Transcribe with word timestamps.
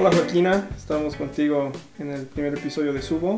Hola 0.00 0.12
Joaquina, 0.12 0.66
estamos 0.74 1.14
contigo 1.14 1.72
en 1.98 2.10
el 2.10 2.22
primer 2.22 2.54
episodio 2.54 2.94
de 2.94 3.02
Subo. 3.02 3.36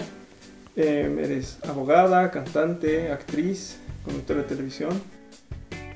Eh, 0.77 1.13
eres 1.21 1.59
abogada, 1.69 2.31
cantante, 2.31 3.11
actriz, 3.11 3.81
conductora 4.05 4.43
de 4.43 4.47
televisión, 4.47 4.91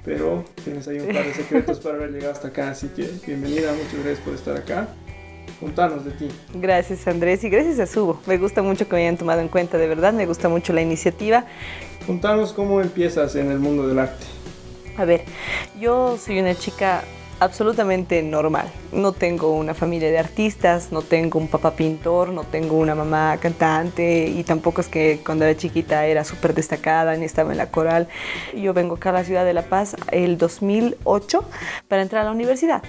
pero 0.04 0.44
tienes 0.64 0.88
ahí 0.88 0.98
un 0.98 1.14
par 1.14 1.24
de 1.24 1.34
secretos 1.34 1.78
para 1.78 1.94
haber 1.94 2.10
llegado 2.10 2.32
hasta 2.32 2.48
acá, 2.48 2.70
así 2.70 2.88
que 2.88 3.08
bienvenida, 3.24 3.72
muchas 3.74 3.94
gracias 3.94 4.18
por 4.18 4.34
estar 4.34 4.56
acá. 4.56 4.88
Contanos 5.60 6.04
de 6.04 6.10
ti. 6.10 6.28
Gracias 6.54 7.06
Andrés 7.06 7.44
y 7.44 7.48
gracias 7.48 7.78
a 7.78 7.86
Subo. 7.86 8.20
Me 8.26 8.36
gusta 8.36 8.60
mucho 8.60 8.88
que 8.88 8.96
me 8.96 9.02
hayan 9.02 9.16
tomado 9.16 9.42
en 9.42 9.48
cuenta, 9.48 9.78
de 9.78 9.86
verdad, 9.86 10.14
me 10.14 10.26
gusta 10.26 10.48
mucho 10.48 10.72
la 10.72 10.82
iniciativa. 10.82 11.44
Contanos 12.08 12.52
cómo 12.52 12.80
empiezas 12.80 13.36
en 13.36 13.52
el 13.52 13.60
mundo 13.60 13.86
del 13.86 14.00
arte. 14.00 14.26
A 14.96 15.04
ver, 15.04 15.22
yo 15.78 16.18
soy 16.18 16.40
una 16.40 16.56
chica 16.56 17.04
absolutamente 17.40 18.22
normal. 18.22 18.70
No 18.92 19.12
tengo 19.12 19.52
una 19.52 19.74
familia 19.74 20.10
de 20.10 20.18
artistas, 20.18 20.92
no 20.92 21.02
tengo 21.02 21.38
un 21.38 21.48
papá 21.48 21.74
pintor, 21.74 22.30
no 22.30 22.44
tengo 22.44 22.76
una 22.76 22.94
mamá 22.94 23.36
cantante 23.40 24.28
y 24.28 24.42
tampoco 24.44 24.80
es 24.80 24.88
que 24.88 25.20
cuando 25.24 25.44
era 25.44 25.56
chiquita 25.56 26.06
era 26.06 26.24
súper 26.24 26.54
destacada 26.54 27.16
ni 27.16 27.24
estaba 27.24 27.52
en 27.52 27.58
la 27.58 27.70
coral. 27.70 28.08
Yo 28.54 28.72
vengo 28.72 28.96
acá 28.96 29.10
a 29.10 29.14
la 29.14 29.24
ciudad 29.24 29.44
de 29.44 29.54
La 29.54 29.62
Paz 29.62 29.96
el 30.10 30.38
2008 30.38 31.44
para 31.88 32.02
entrar 32.02 32.22
a 32.22 32.24
la 32.26 32.32
universidad. 32.32 32.82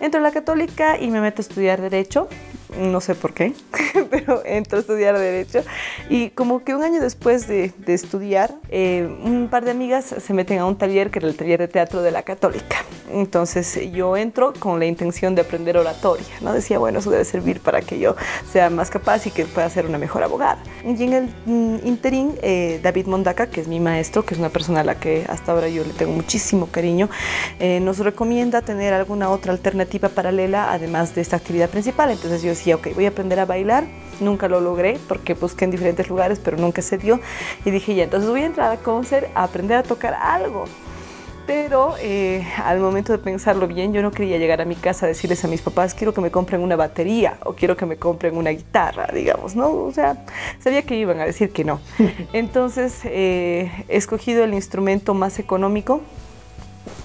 Entro 0.00 0.20
a 0.20 0.22
la 0.22 0.32
católica 0.32 0.98
y 1.00 1.10
me 1.10 1.20
meto 1.20 1.40
a 1.40 1.44
estudiar 1.44 1.80
derecho 1.80 2.28
no 2.76 3.00
sé 3.00 3.14
por 3.14 3.32
qué, 3.32 3.54
pero 4.10 4.42
entro 4.44 4.78
a 4.78 4.80
estudiar 4.80 5.18
Derecho 5.18 5.62
y 6.08 6.30
como 6.30 6.64
que 6.64 6.74
un 6.74 6.82
año 6.82 7.00
después 7.00 7.46
de, 7.48 7.72
estudiar, 7.86 8.54
eh, 8.70 9.08
un 9.24 9.48
par 9.50 9.64
de 9.64 9.70
amigas 9.70 10.14
se 10.18 10.34
meten 10.34 10.58
a 10.58 10.66
un 10.66 10.76
taller 10.76 11.10
que 11.10 11.18
era 11.18 11.28
el 11.28 11.36
taller 11.36 11.60
de 11.60 11.68
teatro 11.68 12.02
de 12.02 12.10
la 12.10 12.22
Católica. 12.22 12.76
Entonces 13.12 13.78
yo 13.92 14.16
entro 14.16 14.52
con 14.58 14.78
la 14.78 14.86
intención 14.86 15.34
de 15.34 15.42
aprender 15.42 15.76
oratoria, 15.76 16.26
¿no? 16.40 16.52
Decía, 16.52 16.78
bueno, 16.78 16.98
eso 16.98 17.10
debe 17.10 17.24
servir 17.24 17.60
para 17.60 17.80
que 17.80 17.98
yo 17.98 18.16
sea 18.52 18.70
más 18.70 18.90
capaz 18.90 19.26
y 19.26 19.30
que 19.30 19.46
pueda 19.46 19.68
ser 19.70 19.86
una 19.86 19.98
mejor 19.98 20.22
abogada. 20.22 20.62
Y 20.84 21.02
en 21.02 21.12
el 21.12 21.28
mm, 21.46 21.86
interín, 21.86 22.34
eh, 22.42 22.80
David 22.82 23.06
Mondaca, 23.06 23.48
que 23.48 23.60
es 23.60 23.68
mi 23.68 23.80
maestro, 23.80 24.24
que 24.24 24.34
es 24.34 24.40
una 24.40 24.50
persona 24.50 24.80
a 24.80 24.84
la 24.84 24.96
que 24.96 25.24
hasta 25.28 25.52
ahora 25.52 25.68
yo 25.68 25.84
le 25.84 25.92
tengo 25.92 26.12
muchísimo 26.12 26.68
cariño, 26.70 27.08
eh, 27.60 27.80
nos 27.80 27.98
recomienda 27.98 28.62
tener 28.62 28.92
alguna 28.92 29.30
otra 29.30 29.52
alternativa 29.52 30.08
paralela 30.08 30.72
además 30.72 31.14
de 31.14 31.20
esta 31.20 31.36
actividad 31.36 31.70
principal. 31.70 32.10
Entonces 32.10 32.42
yo 32.42 32.50
decía, 32.50 32.76
ok, 32.76 32.88
voy 32.94 33.06
a 33.06 33.08
aprender 33.08 33.40
a 33.40 33.46
bailar. 33.46 33.84
Nunca 34.20 34.48
lo 34.48 34.60
logré 34.60 34.98
porque 35.08 35.34
busqué 35.34 35.64
en 35.64 35.70
diferentes 35.70 36.08
lugares, 36.08 36.40
pero 36.42 36.56
nunca 36.56 36.82
se 36.82 36.98
dio. 36.98 37.20
Y 37.64 37.70
dije, 37.70 37.94
ya, 37.94 38.04
entonces 38.04 38.28
voy 38.28 38.42
a 38.42 38.46
entrar 38.46 38.72
a 38.72 38.76
concert 38.76 39.28
a 39.34 39.44
aprender 39.44 39.76
a 39.76 39.82
tocar 39.82 40.14
algo 40.14 40.66
pero 41.48 41.94
eh, 41.98 42.46
al 42.62 42.78
momento 42.78 43.10
de 43.10 43.18
pensarlo 43.18 43.66
bien, 43.66 43.94
yo 43.94 44.02
no 44.02 44.10
quería 44.10 44.36
llegar 44.36 44.60
a 44.60 44.66
mi 44.66 44.76
casa 44.76 45.06
a 45.06 45.08
decirles 45.08 45.42
a 45.46 45.48
mis 45.48 45.62
papás, 45.62 45.94
quiero 45.94 46.12
que 46.12 46.20
me 46.20 46.30
compren 46.30 46.60
una 46.60 46.76
batería 46.76 47.38
o 47.42 47.54
quiero 47.54 47.74
que 47.74 47.86
me 47.86 47.96
compren 47.96 48.36
una 48.36 48.50
guitarra, 48.50 49.08
digamos, 49.14 49.56
¿no? 49.56 49.70
O 49.70 49.90
sea, 49.90 50.26
sabía 50.60 50.82
que 50.82 50.94
iban 50.94 51.20
a 51.20 51.24
decir 51.24 51.50
que 51.50 51.64
no. 51.64 51.80
Entonces, 52.34 53.00
eh, 53.04 53.72
he 53.88 53.96
escogido 53.96 54.44
el 54.44 54.52
instrumento 54.52 55.14
más 55.14 55.38
económico, 55.38 56.02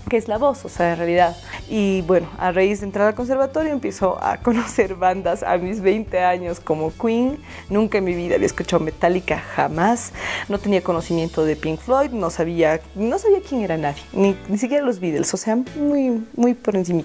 que 0.10 0.18
es 0.18 0.28
la 0.28 0.38
voz, 0.38 0.66
o 0.66 0.70
sea, 0.70 0.92
en 0.92 0.98
realidad. 0.98 1.36
Y 1.70 2.02
bueno, 2.02 2.28
a 2.38 2.52
raíz 2.52 2.82
de 2.82 2.88
entrar 2.88 3.08
al 3.08 3.16
conservatorio 3.16 3.72
empiezo 3.72 4.18
a 4.22 4.38
conocer 4.44 4.96
bandas 4.96 5.44
a 5.44 5.58
mis 5.58 5.82
20 5.82 6.20
años 6.20 6.60
como 6.60 6.92
Queen. 6.92 7.40
Nunca 7.70 7.98
en 7.98 8.04
mi 8.04 8.14
vida 8.14 8.36
había 8.36 8.48
escuchado 8.48 8.84
Metallica, 8.84 9.40
jamás. 9.40 10.14
No 10.50 10.60
tenía 10.60 10.82
conocimiento 10.82 11.46
de 11.46 11.56
Pink 11.56 11.80
Floyd, 11.80 12.12
no 12.12 12.30
sabía, 12.30 12.82
no 12.96 13.18
sabía 13.20 13.40
quién 13.48 13.62
era 13.62 13.78
nadie, 13.78 14.02
ni, 14.14 14.36
ni 14.48 14.58
siquiera 14.58 14.86
los 14.86 15.00
Beatles, 15.00 15.34
o 15.34 15.38
sea, 15.38 15.56
muy, 15.56 16.26
muy 16.36 16.54
por 16.54 16.76
encima. 16.76 17.04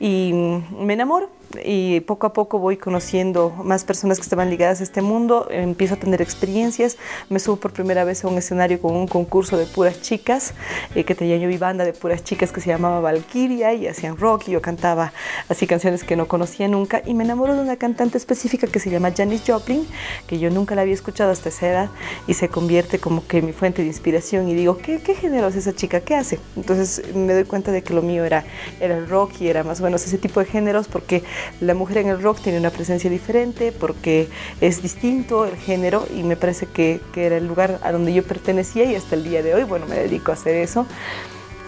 Y 0.00 0.32
me 0.78 0.94
enamoro 0.94 1.30
y 1.64 2.00
poco 2.00 2.26
a 2.26 2.32
poco 2.32 2.58
voy 2.58 2.76
conociendo 2.76 3.50
más 3.62 3.84
personas 3.84 4.18
que 4.18 4.22
estaban 4.22 4.50
ligadas 4.50 4.80
a 4.80 4.84
este 4.84 5.02
mundo, 5.02 5.48
empiezo 5.50 5.94
a 5.94 5.96
tener 5.96 6.22
experiencias, 6.22 6.96
me 7.28 7.38
subo 7.38 7.56
por 7.56 7.72
primera 7.72 8.04
vez 8.04 8.24
a 8.24 8.28
un 8.28 8.38
escenario 8.38 8.80
con 8.80 8.94
un 8.94 9.06
concurso 9.06 9.56
de 9.56 9.66
puras 9.66 10.00
chicas, 10.00 10.54
eh, 10.94 11.04
que 11.04 11.14
tenía 11.14 11.36
yo 11.36 11.48
mi 11.48 11.58
banda 11.58 11.84
de 11.84 11.92
puras 11.92 12.24
chicas 12.24 12.52
que 12.52 12.60
se 12.60 12.68
llamaba 12.68 13.00
Valkyria 13.00 13.74
y 13.74 13.86
hacían 13.86 14.16
rock 14.16 14.48
y 14.48 14.52
yo 14.52 14.62
cantaba 14.62 15.12
así 15.48 15.66
canciones 15.66 16.04
que 16.04 16.16
no 16.16 16.28
conocía 16.28 16.68
nunca 16.68 17.02
y 17.04 17.14
me 17.14 17.24
enamoro 17.24 17.54
de 17.54 17.60
una 17.60 17.76
cantante 17.76 18.18
específica 18.18 18.66
que 18.66 18.78
se 18.78 18.90
llama 18.90 19.12
Janis 19.16 19.42
Joplin, 19.46 19.86
que 20.26 20.38
yo 20.38 20.50
nunca 20.50 20.74
la 20.74 20.82
había 20.82 20.94
escuchado 20.94 21.30
hasta 21.30 21.48
esa 21.48 21.68
edad 21.68 21.90
y 22.26 22.34
se 22.34 22.48
convierte 22.48 22.98
como 22.98 23.26
que 23.26 23.42
mi 23.42 23.52
fuente 23.52 23.82
de 23.82 23.88
inspiración 23.88 24.48
y 24.48 24.54
digo, 24.54 24.78
¿qué, 24.78 25.00
qué 25.00 25.14
género 25.14 25.48
es 25.48 25.56
esa 25.56 25.74
chica? 25.74 26.00
¿Qué 26.00 26.14
hace? 26.14 26.38
Entonces 26.56 27.14
me 27.14 27.32
doy 27.32 27.44
cuenta 27.44 27.72
de 27.72 27.82
que 27.82 27.94
lo 27.94 28.02
mío 28.02 28.24
era, 28.24 28.44
era 28.80 28.96
el 28.96 29.08
rock 29.08 29.40
y 29.40 29.48
era 29.48 29.64
más 29.64 29.80
o 29.80 29.84
menos 29.84 30.06
ese 30.06 30.18
tipo 30.18 30.40
de 30.40 30.46
géneros 30.46 30.88
porque 30.88 31.22
la 31.60 31.74
mujer 31.74 31.98
en 31.98 32.08
el 32.08 32.22
rock 32.22 32.40
tiene 32.40 32.58
una 32.58 32.70
presencia 32.70 33.10
diferente 33.10 33.72
porque 33.72 34.28
es 34.60 34.82
distinto 34.82 35.44
el 35.44 35.56
género 35.56 36.06
y 36.14 36.22
me 36.22 36.36
parece 36.36 36.66
que, 36.66 37.00
que, 37.12 37.26
era 37.26 37.36
el 37.36 37.46
lugar 37.46 37.78
a 37.82 37.92
donde 37.92 38.12
yo 38.12 38.22
pertenecía 38.22 38.84
y 38.84 38.94
hasta 38.94 39.14
el 39.14 39.24
día 39.24 39.42
de 39.42 39.54
hoy, 39.54 39.64
bueno, 39.64 39.86
me 39.86 39.96
dedico 39.96 40.30
a 40.30 40.34
hacer 40.34 40.56
eso. 40.56 40.86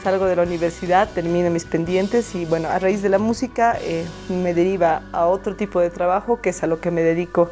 Salgo 0.03 0.27
de 0.27 0.37
la 0.37 0.43
universidad, 0.43 1.09
termino 1.15 1.49
mis 1.49 1.65
pendientes 1.65 2.35
y 2.35 2.45
bueno, 2.45 2.69
a 2.69 2.79
raíz 2.79 3.01
de 3.01 3.09
la 3.09 3.19
música 3.19 3.79
eh, 3.81 4.05
me 4.29 4.53
deriva 4.53 5.01
a 5.13 5.27
otro 5.27 5.57
tipo 5.57 5.81
de 5.81 5.89
trabajo 5.89 6.43
que 6.43 6.51
es 6.51 6.63
a 6.63 6.67
lo 6.67 6.79
que 6.79 6.91
me 6.91 7.01
dedico 7.01 7.51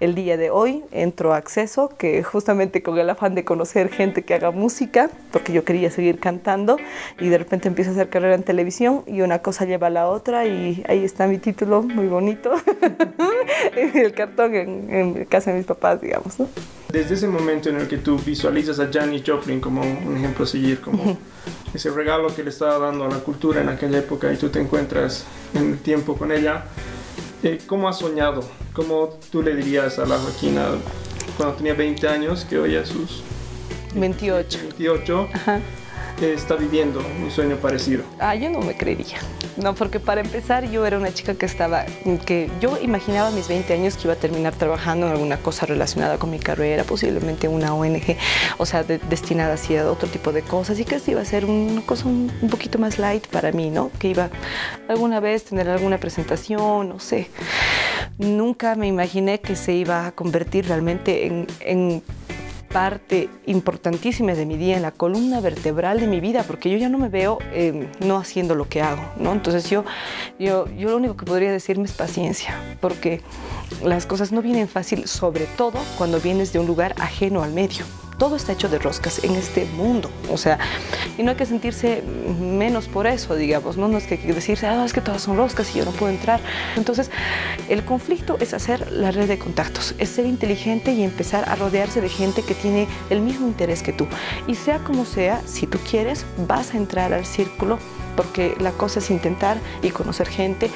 el 0.00 0.14
día 0.14 0.36
de 0.36 0.50
hoy 0.50 0.84
entro 0.92 1.34
a 1.34 1.38
Acceso, 1.38 1.88
que 1.98 2.22
justamente 2.22 2.82
con 2.82 2.98
el 2.98 3.10
afán 3.10 3.34
de 3.34 3.44
conocer 3.44 3.90
gente 3.90 4.22
que 4.22 4.34
haga 4.34 4.50
música, 4.50 5.10
porque 5.32 5.52
yo 5.52 5.64
quería 5.64 5.90
seguir 5.90 6.20
cantando, 6.20 6.76
y 7.18 7.28
de 7.28 7.38
repente 7.38 7.68
empiezo 7.68 7.90
a 7.90 7.94
hacer 7.94 8.08
carrera 8.08 8.34
en 8.34 8.44
televisión 8.44 9.02
y 9.06 9.22
una 9.22 9.40
cosa 9.40 9.64
lleva 9.64 9.88
a 9.88 9.90
la 9.90 10.08
otra 10.08 10.46
y 10.46 10.84
ahí 10.88 11.04
está 11.04 11.26
mi 11.26 11.38
título, 11.38 11.82
muy 11.82 12.06
bonito, 12.06 12.52
en 13.76 13.96
el 14.04 14.12
cartón 14.12 14.54
en, 14.54 15.24
casa 15.24 15.50
de 15.50 15.58
mis 15.58 15.66
papás, 15.66 16.00
digamos. 16.00 16.38
¿no? 16.38 16.48
Desde 16.90 17.14
ese 17.14 17.26
momento 17.26 17.68
en 17.68 17.76
el 17.76 17.88
que 17.88 17.98
tú 17.98 18.18
visualizas 18.18 18.78
a 18.80 18.88
Janis 18.90 19.22
Joplin 19.26 19.60
como 19.60 19.82
un 19.82 20.16
ejemplo 20.16 20.44
a 20.44 20.46
seguir, 20.46 20.80
como 20.80 21.18
ese 21.74 21.90
regalo 21.90 22.34
que 22.34 22.42
le 22.42 22.50
estaba 22.50 22.78
dando 22.78 23.04
a 23.04 23.08
la 23.08 23.18
cultura 23.18 23.60
en 23.60 23.68
aquella 23.68 23.98
época 23.98 24.32
y 24.32 24.36
tú 24.36 24.48
te 24.48 24.60
encuentras 24.60 25.26
en 25.54 25.72
el 25.72 25.78
tiempo 25.78 26.16
con 26.16 26.32
ella, 26.32 26.64
eh, 27.42 27.58
¿cómo 27.66 27.88
has 27.88 27.98
soñado? 27.98 28.42
¿Cómo 28.72 29.18
tú 29.30 29.42
le 29.42 29.54
dirías 29.54 29.98
a 29.98 30.06
la 30.06 30.18
Joaquina 30.18 30.68
cuando 31.36 31.56
tenía 31.56 31.74
20 31.74 32.08
años 32.08 32.44
que 32.44 32.58
hoy 32.58 32.76
a 32.76 32.84
sus 32.84 33.22
28, 33.94 34.58
28 34.78 35.28
está 36.22 36.56
viviendo 36.56 37.02
un 37.22 37.30
sueño 37.30 37.56
parecido? 37.56 38.04
Ah, 38.18 38.34
yo 38.34 38.50
no 38.50 38.60
me 38.60 38.76
creería. 38.76 39.18
No, 39.56 39.74
porque 39.74 40.00
para 40.00 40.20
empezar 40.20 40.70
yo 40.70 40.86
era 40.86 40.98
una 40.98 41.12
chica 41.12 41.34
que 41.34 41.46
estaba, 41.46 41.84
que 42.26 42.50
yo 42.60 42.78
imaginaba 42.80 43.28
a 43.28 43.30
mis 43.30 43.48
20 43.48 43.72
años 43.72 43.96
que 43.96 44.04
iba 44.04 44.14
a 44.14 44.16
terminar 44.16 44.54
trabajando 44.54 45.06
en 45.06 45.12
alguna 45.12 45.38
cosa 45.38 45.66
relacionada 45.66 46.18
con 46.18 46.30
mi 46.30 46.38
carrera, 46.38 46.84
posiblemente 46.84 47.48
una 47.48 47.74
ONG, 47.74 48.16
o 48.58 48.66
sea, 48.66 48.84
destinada 48.84 49.54
hacia 49.54 49.90
otro 49.90 50.08
tipo 50.08 50.32
de 50.32 50.42
cosas 50.42 50.78
y 50.78 50.84
que 50.84 50.96
esto 50.96 51.10
iba 51.10 51.20
a 51.20 51.24
ser 51.24 51.44
una 51.44 51.82
cosa 51.82 52.06
un, 52.06 52.30
poquito 52.50 52.78
más 52.78 52.98
light 52.98 53.26
para 53.26 53.52
mí, 53.52 53.70
¿no? 53.70 53.90
Que 53.98 54.08
iba 54.08 54.30
alguna 54.88 55.20
vez 55.20 55.44
tener 55.44 55.68
alguna 55.68 55.98
presentación, 55.98 56.88
no 56.88 57.00
sé. 57.00 57.28
Nunca 58.18 58.74
me 58.74 58.86
imaginé 58.86 59.40
que 59.40 59.56
se 59.56 59.72
iba 59.72 60.06
a 60.06 60.12
convertir 60.12 60.66
realmente 60.66 61.26
en, 61.26 61.46
en 61.60 62.02
parte 62.68 63.28
importantísima 63.46 64.34
de 64.34 64.46
mi 64.46 64.56
día, 64.56 64.76
en 64.76 64.82
la 64.82 64.90
columna 64.90 65.40
vertebral 65.40 66.00
de 66.00 66.06
mi 66.06 66.20
vida, 66.20 66.44
porque 66.44 66.70
yo 66.70 66.76
ya 66.76 66.88
no 66.88 66.98
me 66.98 67.08
veo 67.08 67.38
eh, 67.52 67.88
no 68.00 68.16
haciendo 68.18 68.54
lo 68.54 68.68
que 68.68 68.82
hago, 68.82 69.02
¿no? 69.16 69.32
Entonces 69.32 69.68
yo, 69.70 69.84
yo, 70.38 70.66
yo 70.76 70.90
lo 70.90 70.96
único 70.96 71.16
que 71.16 71.24
podría 71.24 71.50
decirme 71.50 71.84
es 71.84 71.92
paciencia, 71.92 72.54
porque 72.80 73.22
las 73.82 74.06
cosas 74.06 74.32
no 74.32 74.42
vienen 74.42 74.68
fácil, 74.68 75.06
sobre 75.06 75.46
todo 75.46 75.78
cuando 75.96 76.20
vienes 76.20 76.52
de 76.52 76.58
un 76.58 76.66
lugar 76.66 76.94
ajeno 76.98 77.42
al 77.42 77.52
medio 77.52 77.84
todo 78.18 78.36
está 78.36 78.52
hecho 78.52 78.68
de 78.68 78.78
roscas 78.78 79.24
en 79.24 79.34
este 79.36 79.64
mundo. 79.64 80.10
O 80.30 80.36
sea, 80.36 80.58
y 81.16 81.22
no 81.22 81.30
hay 81.30 81.36
que 81.36 81.46
sentirse 81.46 82.02
menos 82.02 82.88
por 82.88 83.06
eso, 83.06 83.34
digamos, 83.34 83.76
¿no? 83.76 83.88
No 83.88 83.96
es 83.96 84.06
que 84.06 84.16
decirse, 84.16 84.66
ah, 84.66 84.84
es 84.84 84.92
que 84.92 85.00
todas 85.00 85.22
son 85.22 85.36
roscas 85.36 85.74
y 85.74 85.78
yo 85.78 85.84
no 85.84 85.92
puedo 85.92 86.12
entrar. 86.12 86.40
Entonces, 86.76 87.10
el 87.68 87.84
conflicto 87.84 88.36
es 88.40 88.54
hacer 88.54 88.92
la 88.92 89.10
red 89.10 89.28
de 89.28 89.38
contactos, 89.38 89.94
es 89.98 90.08
ser 90.10 90.26
inteligente 90.26 90.92
y 90.92 91.02
empezar 91.02 91.48
a 91.48 91.54
rodearse 91.54 92.00
de 92.00 92.08
gente 92.08 92.42
que 92.42 92.54
tiene 92.54 92.88
el 93.10 93.20
mismo 93.20 93.46
interés 93.46 93.82
que 93.82 93.92
tú. 93.92 94.06
Y 94.46 94.56
sea 94.56 94.78
como 94.80 95.04
sea, 95.04 95.40
si 95.46 95.66
tú 95.66 95.78
quieres, 95.88 96.26
vas 96.46 96.74
a 96.74 96.76
entrar 96.76 97.12
al 97.12 97.24
círculo 97.24 97.78
porque 98.16 98.56
la 98.58 98.72
cosa 98.72 98.98
es 98.98 99.10
intentar 99.10 99.58
y 99.80 99.90
conocer 99.90 100.28
gente. 100.28 100.70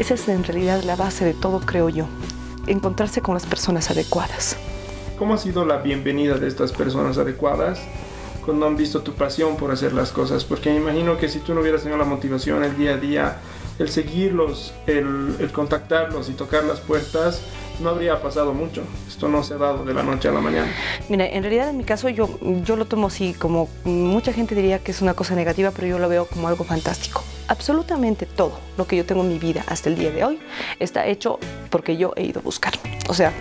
Esa 0.00 0.14
es 0.14 0.28
en 0.28 0.42
realidad 0.42 0.82
la 0.82 0.96
base 0.96 1.24
de 1.24 1.34
todo, 1.34 1.60
creo 1.60 1.88
yo. 1.88 2.06
Encontrarse 2.66 3.22
con 3.22 3.34
las 3.34 3.46
personas 3.46 3.90
adecuadas. 3.90 4.56
¿Cómo 5.20 5.34
ha 5.34 5.36
sido 5.36 5.66
la 5.66 5.76
bienvenida 5.76 6.38
de 6.38 6.48
estas 6.48 6.72
personas 6.72 7.18
adecuadas 7.18 7.78
cuando 8.42 8.66
han 8.66 8.74
visto 8.74 9.02
tu 9.02 9.12
pasión 9.12 9.58
por 9.58 9.70
hacer 9.70 9.92
las 9.92 10.12
cosas? 10.12 10.46
Porque 10.46 10.70
me 10.70 10.76
imagino 10.76 11.18
que 11.18 11.28
si 11.28 11.40
tú 11.40 11.52
no 11.52 11.60
hubieras 11.60 11.82
tenido 11.82 11.98
la 11.98 12.06
motivación 12.06 12.64
el 12.64 12.74
día 12.78 12.94
a 12.94 12.96
día, 12.96 13.36
el 13.78 13.90
seguirlos, 13.90 14.72
el, 14.86 15.50
contactarlos 15.52 16.30
y 16.30 16.32
tocar 16.32 16.64
las 16.64 16.80
puertas, 16.80 17.42
no 17.82 17.90
habría 17.90 18.22
pasado 18.22 18.54
mucho. 18.54 18.82
Esto 19.06 19.28
no 19.28 19.42
se 19.42 19.52
ha 19.52 19.58
dado 19.58 19.84
de 19.84 19.92
la 19.92 20.02
noche 20.02 20.28
a 20.28 20.32
la 20.32 20.40
mañana. 20.40 20.72
Mira, 21.10 21.26
en 21.26 21.42
realidad 21.42 21.68
en 21.68 21.76
mi 21.76 21.84
caso 21.84 22.08
yo, 22.08 22.38
yo 22.64 22.76
lo 22.76 22.86
tomo 22.86 23.08
así, 23.08 23.34
como 23.34 23.68
mucha 23.84 24.32
gente 24.32 24.54
diría 24.54 24.78
que 24.78 24.92
es 24.92 25.02
una 25.02 25.12
cosa 25.12 25.34
negativa, 25.34 25.70
pero 25.70 25.86
yo 25.86 25.98
lo 25.98 26.08
veo 26.08 26.24
como 26.24 26.48
algo 26.48 26.64
fantástico 26.64 27.22
absolutamente 27.50 28.26
todo 28.26 28.58
lo 28.78 28.86
que 28.86 28.96
yo 28.96 29.04
tengo 29.04 29.22
en 29.22 29.28
mi 29.28 29.38
vida 29.38 29.64
hasta 29.66 29.88
el 29.88 29.96
día 29.96 30.10
de 30.12 30.24
hoy 30.24 30.38
está 30.78 31.06
hecho 31.06 31.38
porque 31.68 31.96
yo 31.96 32.12
he 32.16 32.24
ido 32.24 32.38
a 32.38 32.42
buscar. 32.42 32.72
O 33.08 33.14
sea, 33.14 33.32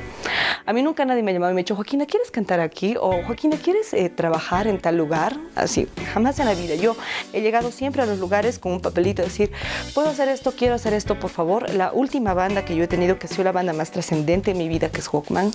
a 0.66 0.74
mí 0.74 0.82
nunca 0.82 1.06
nadie 1.06 1.22
me 1.22 1.30
ha 1.30 1.34
llamado 1.36 1.52
y 1.52 1.56
me 1.56 1.62
ha 1.62 1.64
dicho, 1.64 1.76
Joaquina, 1.76 2.08
¿quieres 2.08 2.32
cantar 2.32 2.60
aquí? 2.60 2.96
O 3.00 3.24
Joaquina, 3.24 3.58
¿quieres 3.58 3.94
eh, 3.94 4.10
trabajar 4.10 4.68
en 4.68 4.80
tal 4.80 4.98
lugar? 4.98 5.38
Así, 5.56 5.88
jamás 6.12 6.40
en 6.40 6.48
la 6.48 6.56
vida. 6.56 6.74
Yo 6.74 6.96
he 7.34 7.42
llegado 7.42 7.72
siempre 7.72 8.02
a 8.02 8.08
los 8.08 8.18
lugares 8.18 8.58
con 8.58 8.72
un 8.72 8.82
papelito, 8.82 9.22
decir, 9.22 9.52
puedo 9.94 10.10
hacer 10.10 10.28
esto, 10.28 10.54
quiero 10.54 10.74
hacer 10.74 10.94
esto, 10.94 11.20
por 11.20 11.30
favor. 11.30 11.70
La 11.70 11.92
última 11.94 12.34
banda 12.34 12.66
que 12.66 12.76
yo 12.76 12.84
he 12.84 12.88
tenido, 12.88 13.20
que 13.20 13.28
ha 13.28 13.30
sido 13.30 13.44
la 13.44 13.52
banda 13.52 13.74
más 13.74 13.92
trascendente 13.92 14.52
en 14.52 14.58
mi 14.58 14.68
vida, 14.68 14.90
que 14.90 15.02
es 15.02 15.08
Hawkman, 15.08 15.52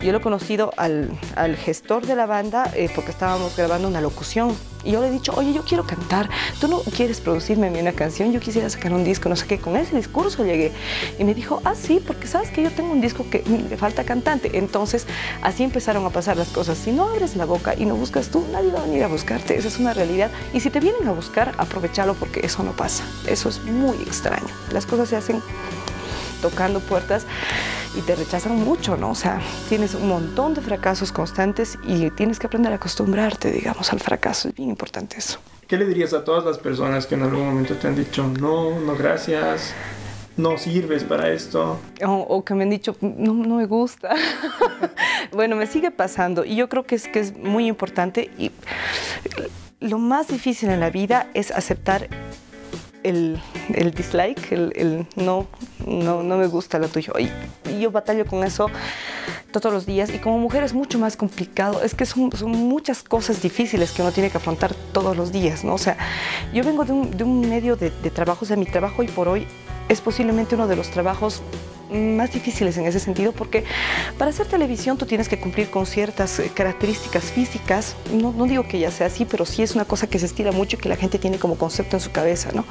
yo 0.00 0.12
lo 0.12 0.18
he 0.18 0.20
conocido 0.22 0.72
al, 0.78 1.10
al 1.36 1.56
gestor 1.56 2.06
de 2.06 2.16
la 2.16 2.24
banda 2.24 2.70
eh, 2.74 2.88
porque 2.94 3.10
estábamos 3.10 3.54
grabando 3.54 3.86
una 3.86 4.00
locución 4.00 4.56
y 4.84 4.92
yo 4.92 5.00
le 5.00 5.08
he 5.08 5.10
dicho, 5.10 5.32
oye, 5.36 5.52
yo 5.52 5.62
quiero 5.64 5.84
cantar, 5.84 6.28
tú 6.60 6.68
no 6.68 6.80
quieres 6.80 7.20
producirme 7.20 7.70
una 7.80 7.92
canción, 7.92 8.32
yo 8.32 8.40
quisiera 8.40 8.68
sacar 8.70 8.92
un 8.92 9.04
disco, 9.04 9.28
no 9.28 9.36
sé 9.36 9.46
qué. 9.46 9.58
Con 9.58 9.76
ese 9.76 9.96
discurso 9.96 10.44
llegué 10.44 10.72
y 11.18 11.24
me 11.24 11.34
dijo, 11.34 11.60
ah, 11.64 11.74
sí, 11.74 12.02
porque 12.04 12.26
sabes 12.26 12.50
que 12.50 12.62
yo 12.62 12.70
tengo 12.70 12.92
un 12.92 13.00
disco 13.00 13.26
que 13.30 13.42
le 13.68 13.76
falta 13.76 14.04
cantante. 14.04 14.58
Entonces, 14.58 15.06
así 15.42 15.62
empezaron 15.62 16.04
a 16.06 16.10
pasar 16.10 16.36
las 16.36 16.48
cosas. 16.48 16.78
Si 16.78 16.92
no 16.92 17.08
abres 17.08 17.36
la 17.36 17.44
boca 17.44 17.74
y 17.76 17.86
no 17.86 17.94
buscas 17.94 18.28
tú, 18.28 18.44
nadie 18.52 18.70
va 18.70 18.80
a 18.80 18.86
venir 18.86 19.04
a 19.04 19.08
buscarte. 19.08 19.56
Esa 19.56 19.68
es 19.68 19.78
una 19.78 19.94
realidad. 19.94 20.30
Y 20.52 20.60
si 20.60 20.70
te 20.70 20.80
vienen 20.80 21.06
a 21.08 21.12
buscar, 21.12 21.54
aprovechalo 21.58 22.14
porque 22.14 22.40
eso 22.44 22.62
no 22.62 22.72
pasa. 22.72 23.04
Eso 23.26 23.48
es 23.48 23.62
muy 23.64 23.96
extraño. 24.02 24.48
Las 24.72 24.86
cosas 24.86 25.08
se 25.08 25.16
hacen 25.16 25.42
tocando 26.40 26.80
puertas 26.80 27.24
y 27.96 28.00
te 28.00 28.14
rechazan 28.14 28.56
mucho, 28.56 28.96
¿no? 28.96 29.10
O 29.10 29.14
sea, 29.14 29.40
tienes 29.68 29.94
un 29.94 30.08
montón 30.08 30.54
de 30.54 30.60
fracasos 30.60 31.12
constantes 31.12 31.78
y 31.86 32.10
tienes 32.10 32.38
que 32.38 32.46
aprender 32.46 32.72
a 32.72 32.76
acostumbrarte, 32.76 33.50
digamos, 33.50 33.92
al 33.92 34.00
fracaso. 34.00 34.48
Es 34.48 34.54
bien 34.54 34.70
importante 34.70 35.18
eso. 35.18 35.38
¿Qué 35.66 35.76
le 35.76 35.86
dirías 35.86 36.12
a 36.12 36.24
todas 36.24 36.44
las 36.44 36.58
personas 36.58 37.06
que 37.06 37.14
en 37.14 37.22
algún 37.22 37.46
momento 37.46 37.74
te 37.76 37.88
han 37.88 37.96
dicho, 37.96 38.26
no, 38.26 38.78
no 38.78 38.94
gracias, 38.94 39.72
no 40.36 40.58
sirves 40.58 41.04
para 41.04 41.30
esto? 41.30 41.78
O, 42.06 42.44
que 42.44 42.54
me 42.54 42.64
han 42.64 42.70
dicho, 42.70 42.96
no, 43.00 43.34
no 43.34 43.56
me 43.56 43.66
gusta. 43.66 44.14
bueno, 45.32 45.56
me 45.56 45.66
sigue 45.66 45.90
pasando 45.90 46.44
y 46.44 46.56
yo 46.56 46.68
creo 46.68 46.84
que 46.84 46.96
es, 46.96 47.08
que 47.08 47.20
es 47.20 47.36
muy 47.36 47.66
importante 47.66 48.30
y 48.38 48.50
lo 49.80 49.98
más 49.98 50.28
difícil 50.28 50.70
en 50.70 50.80
la 50.80 50.90
vida 50.90 51.28
es 51.34 51.50
aceptar 51.50 52.08
el, 53.02 53.40
el 53.74 53.92
dislike, 53.92 54.52
el, 54.52 54.72
el, 54.76 55.06
no, 55.16 55.46
no, 55.86 56.22
no 56.22 56.36
me 56.36 56.46
gusta 56.46 56.78
lo 56.78 56.88
tuyo. 56.88 57.12
Y, 57.18 57.28
yo 57.80 57.90
batallo 57.90 58.26
con 58.26 58.44
eso 58.44 58.68
todos 59.50 59.72
los 59.72 59.86
días 59.86 60.10
y 60.14 60.18
como 60.18 60.38
mujer 60.38 60.62
es 60.62 60.72
mucho 60.74 60.98
más 60.98 61.16
complicado. 61.16 61.82
Es 61.82 61.94
que 61.94 62.06
son, 62.06 62.30
son, 62.32 62.50
muchas 62.50 63.02
cosas 63.02 63.42
difíciles 63.42 63.92
que 63.92 64.02
uno 64.02 64.12
tiene 64.12 64.30
que 64.30 64.36
afrontar 64.36 64.74
todos 64.92 65.16
los 65.16 65.32
días, 65.32 65.64
¿no? 65.64 65.74
O 65.74 65.78
sea, 65.78 65.96
yo 66.52 66.62
vengo 66.64 66.84
de 66.84 66.92
un, 66.92 67.10
de 67.10 67.24
un 67.24 67.48
medio 67.48 67.76
de, 67.76 67.90
de 67.90 68.10
trabajo, 68.10 68.44
o 68.44 68.48
sea, 68.48 68.56
mi 68.56 68.66
trabajo 68.66 69.02
hoy 69.02 69.08
por 69.08 69.28
hoy 69.28 69.46
es 69.88 70.00
posiblemente 70.00 70.54
uno 70.54 70.68
de 70.68 70.76
los 70.76 70.90
trabajos 70.90 71.42
más 71.92 72.32
difíciles 72.32 72.76
en 72.78 72.86
ese 72.86 73.00
sentido 73.00 73.32
porque 73.32 73.64
para 74.18 74.30
hacer 74.30 74.46
televisión 74.46 74.98
tú 74.98 75.06
tienes 75.06 75.28
que 75.28 75.38
cumplir 75.38 75.70
con 75.70 75.86
ciertas 75.86 76.38
eh, 76.38 76.50
características 76.54 77.24
físicas. 77.24 77.96
No, 78.12 78.32
no, 78.32 78.46
digo 78.46 78.66
que 78.66 78.78
ya 78.78 78.90
sea 78.90 79.06
así, 79.06 79.24
pero 79.24 79.44
sí 79.44 79.62
es 79.62 79.74
una 79.74 79.84
cosa 79.84 80.06
que 80.06 80.18
se 80.18 80.26
estila 80.26 80.52
mucho 80.52 80.76
y 80.76 80.80
que 80.80 80.88
la 80.88 80.96
gente 80.96 81.18
tiene 81.18 81.38
como 81.38 81.56
concepto 81.56 81.96
en 81.96 82.00
su 82.00 82.10
cabeza, 82.10 82.50
¿no? 82.54 82.64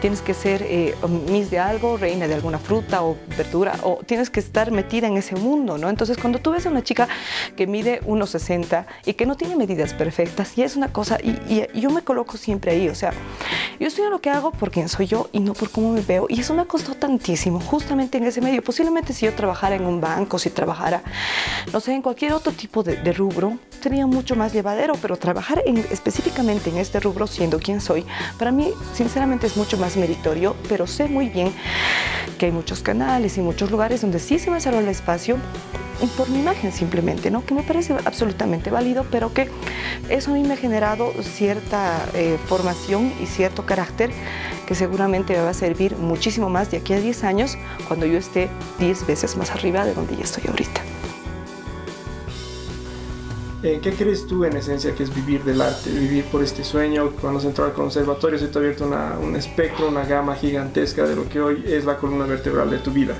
Tienes 0.00 0.22
que 0.22 0.34
ser 0.34 0.62
eh, 0.62 0.94
miss 1.30 1.50
de 1.50 1.58
algo, 1.58 1.96
reina 1.96 2.28
de 2.28 2.34
alguna 2.34 2.58
fruta 2.58 3.02
o 3.02 3.16
verdura, 3.36 3.78
o 3.82 4.00
tienes 4.04 4.30
que 4.30 4.40
estar 4.40 4.70
metida 4.70 5.06
en 5.06 5.16
ese 5.16 5.36
mundo, 5.36 5.78
¿no? 5.78 5.88
Entonces 5.88 6.16
cuando 6.18 6.38
tú 6.38 6.52
ves 6.52 6.66
a 6.66 6.70
una 6.70 6.82
chica 6.82 7.08
que 7.56 7.66
mide 7.66 8.00
1,60 8.02 8.86
y 9.06 9.14
que 9.14 9.26
no 9.26 9.36
tiene 9.36 9.56
medidas 9.56 9.94
perfectas, 9.94 10.56
y 10.56 10.62
es 10.62 10.76
una 10.76 10.92
cosa, 10.92 11.18
y, 11.22 11.30
y, 11.48 11.80
yo 11.80 11.90
me 11.90 12.02
coloco 12.02 12.36
siempre 12.36 12.72
ahí, 12.72 12.88
o 12.88 12.94
sea, 12.94 13.12
yo 13.78 13.88
en 14.04 14.10
lo 14.10 14.20
que 14.20 14.30
hago 14.30 14.50
por 14.50 14.70
quién 14.70 14.88
soy 14.88 15.06
yo 15.06 15.28
y 15.32 15.40
no 15.40 15.54
por 15.54 15.70
cómo 15.70 15.92
me 15.92 16.00
veo, 16.00 16.26
y 16.28 16.40
eso 16.40 16.54
me 16.54 16.66
costó 16.66 16.94
tantísimo, 16.94 17.60
justamente 17.60 18.18
en 18.18 18.24
ese 18.24 18.40
medio 18.40 18.49
Posiblemente 18.64 19.12
si 19.12 19.26
yo 19.26 19.34
trabajara 19.34 19.76
en 19.76 19.84
un 19.84 20.00
banco, 20.00 20.38
si 20.38 20.50
trabajara, 20.50 21.02
no 21.72 21.80
sé, 21.80 21.92
en 21.92 22.02
cualquier 22.02 22.32
otro 22.32 22.52
tipo 22.52 22.82
de, 22.82 23.12
rubro, 23.12 23.58
sería 23.80 24.06
mucho 24.06 24.36
más 24.36 24.52
llevadero, 24.52 24.94
pero 25.00 25.16
trabajar 25.16 25.62
en, 25.66 25.78
específicamente 25.78 26.70
en 26.70 26.78
este 26.78 27.00
rubro, 27.00 27.26
siendo 27.26 27.58
quien 27.58 27.80
soy, 27.80 28.04
para 28.38 28.52
mí 28.52 28.72
sinceramente 28.94 29.46
es 29.46 29.56
mucho 29.56 29.76
más 29.78 29.96
meritorio, 29.96 30.56
pero 30.68 30.86
sé 30.86 31.06
muy 31.06 31.28
bien 31.28 31.52
que 32.38 32.46
hay 32.46 32.52
muchos 32.52 32.80
canales 32.80 33.36
y 33.38 33.40
muchos 33.40 33.70
lugares 33.70 34.00
donde 34.00 34.18
sí 34.18 34.38
se 34.38 34.50
me 34.50 34.60
cerró 34.60 34.80
el 34.80 34.88
espacio 34.88 35.36
por 36.16 36.28
mi 36.30 36.38
imagen 36.38 36.72
simplemente, 36.72 37.30
¿no? 37.30 37.44
que 37.44 37.54
me 37.54 37.62
parece 37.62 37.94
absolutamente 38.04 38.70
válido, 38.70 39.04
pero 39.10 39.32
que 39.32 39.48
eso 40.08 40.30
a 40.30 40.34
mí 40.34 40.42
me 40.42 40.54
ha 40.54 40.56
generado 40.56 41.12
cierta 41.22 42.06
eh, 42.14 42.38
formación 42.46 43.12
y 43.22 43.26
cierto 43.26 43.66
carácter 43.66 44.10
que 44.70 44.76
seguramente 44.76 45.32
me 45.32 45.40
va 45.42 45.50
a 45.50 45.52
servir 45.52 45.96
muchísimo 45.96 46.48
más 46.48 46.70
de 46.70 46.76
aquí 46.76 46.92
a 46.92 47.00
10 47.00 47.24
años 47.24 47.58
cuando 47.88 48.06
yo 48.06 48.18
esté 48.18 48.48
10 48.78 49.04
veces 49.04 49.36
más 49.36 49.50
arriba 49.50 49.84
de 49.84 49.94
donde 49.94 50.14
ya 50.16 50.22
estoy 50.22 50.44
ahorita. 50.46 50.89
Eh, 53.62 53.78
¿Qué 53.82 53.92
crees 53.92 54.26
tú 54.26 54.46
en 54.46 54.56
esencia 54.56 54.94
que 54.94 55.02
es 55.02 55.14
vivir 55.14 55.44
del 55.44 55.60
arte, 55.60 55.90
vivir 55.90 56.24
por 56.24 56.42
este 56.42 56.64
sueño? 56.64 57.10
Cuando 57.20 57.40
se 57.40 57.48
entró 57.48 57.66
al 57.66 57.74
conservatorio 57.74 58.38
se 58.38 58.48
te 58.48 58.58
ha 58.58 58.62
abierto 58.62 58.88
un 59.20 59.36
espectro, 59.36 59.88
una 59.88 60.06
gama 60.06 60.34
gigantesca 60.34 61.04
de 61.04 61.14
lo 61.14 61.28
que 61.28 61.42
hoy 61.42 61.62
es 61.66 61.84
la 61.84 61.98
columna 61.98 62.24
vertebral 62.24 62.70
de 62.70 62.78
tu 62.78 62.90
vida. 62.90 63.16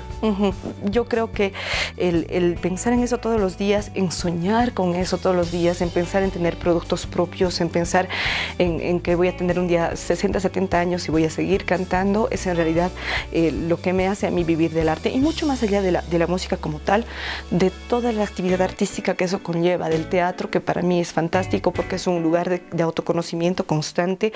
Yo 0.89 1.05
creo 1.05 1.31
que 1.31 1.53
el, 1.95 2.57
pensar 2.59 2.93
en 2.93 3.01
eso 3.01 3.19
todos 3.19 3.39
los 3.39 3.59
días, 3.59 3.91
en 3.93 4.11
soñar 4.11 4.73
con 4.73 4.95
eso 4.95 5.19
todos 5.19 5.35
los 5.35 5.51
días, 5.51 5.79
en 5.81 5.91
pensar 5.91 6.23
en 6.23 6.31
tener 6.31 6.57
productos 6.57 7.05
propios, 7.05 7.61
en 7.61 7.69
pensar 7.69 8.09
en, 8.57 8.99
que 8.99 9.13
voy 9.13 9.27
a 9.27 9.37
tener 9.37 9.59
un 9.59 9.67
día 9.67 9.95
60, 9.95 10.39
70 10.39 10.79
años 10.79 11.07
y 11.07 11.11
voy 11.11 11.25
a 11.25 11.29
seguir 11.29 11.65
cantando, 11.65 12.29
es 12.31 12.47
en 12.47 12.55
realidad 12.55 12.89
eh, 13.31 13.51
lo 13.51 13.79
que 13.79 13.93
me 13.93 14.07
hace 14.07 14.25
a 14.25 14.31
mí 14.31 14.43
vivir 14.43 14.71
del 14.71 14.89
arte 14.89 15.11
y 15.11 15.19
mucho 15.19 15.45
más 15.45 15.61
allá 15.61 15.83
de 15.83 15.91
la, 15.91 16.01
de 16.01 16.17
la 16.17 16.25
música 16.25 16.57
como 16.57 16.79
tal, 16.79 17.05
de 17.51 17.71
toda 17.87 18.11
la 18.11 18.23
actividad 18.23 18.63
artística 18.63 19.13
que 19.13 19.25
eso 19.25 19.43
conlleva, 19.43 19.89
del 19.89 20.09
teatro 20.09 20.30
que 20.49 20.59
para 20.59 20.81
mí 20.81 20.99
es 20.99 21.13
fantástico 21.13 21.71
porque 21.71 21.95
es 21.95 22.07
un 22.07 22.23
lugar 22.23 22.49
de, 22.49 22.83
autoconocimiento 22.83 23.65
constante, 23.65 24.33